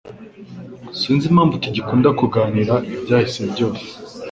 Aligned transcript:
sinzi 0.99 1.25
impamvu 1.27 1.55
tugikunda 1.63 2.09
kuganira 2.19 2.75
ibya 2.95 3.17
hise 3.23 3.41
byose 3.53 3.85